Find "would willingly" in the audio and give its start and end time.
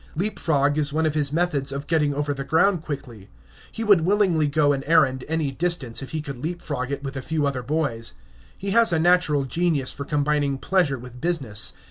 3.83-4.47